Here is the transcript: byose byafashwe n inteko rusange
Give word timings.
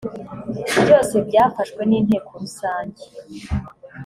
byose 0.83 1.15
byafashwe 1.27 1.81
n 1.89 1.91
inteko 1.99 2.31
rusange 2.41 3.01